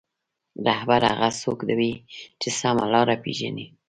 [0.67, 1.93] رهبر هغه څوک وي
[2.41, 3.67] چې سمه لاره پېژني.